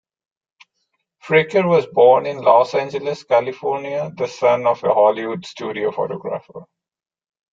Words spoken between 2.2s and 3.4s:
in Los Angeles,